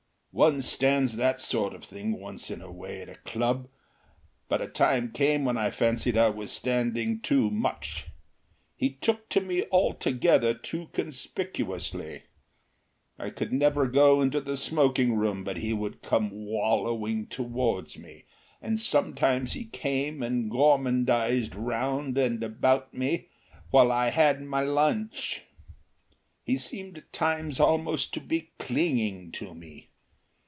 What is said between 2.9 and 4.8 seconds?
at a club, but a